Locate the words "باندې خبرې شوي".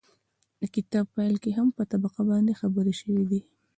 2.29-3.23